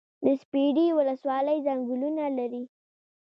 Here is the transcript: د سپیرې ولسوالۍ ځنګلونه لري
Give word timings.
د 0.25 0.27
سپیرې 0.41 0.87
ولسوالۍ 0.97 1.57
ځنګلونه 1.67 2.23
لري 2.37 2.63